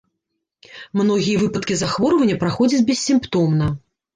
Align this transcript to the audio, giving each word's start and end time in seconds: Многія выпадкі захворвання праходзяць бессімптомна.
Многія 1.01 1.37
выпадкі 1.43 1.77
захворвання 1.81 2.41
праходзяць 2.45 2.83
бессімптомна. 2.89 3.73